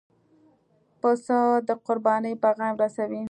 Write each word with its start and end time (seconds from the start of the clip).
پسه 1.01 1.39
د 1.67 1.69
قربانۍ 1.85 2.33
پیغام 2.43 2.73
رسوي. 2.81 3.19